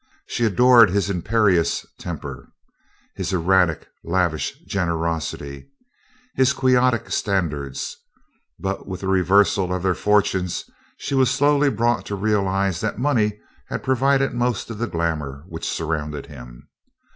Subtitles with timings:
[0.25, 2.49] She adored his imperious temper,
[3.13, 5.67] his erratic lavish generosity,
[6.33, 7.97] his Quixotic standards,
[8.57, 10.67] but with the reversal of their fortunes
[10.97, 15.69] she was slowly brought to realize that money had provided most of the glamor which
[15.69, 16.67] surrounded him.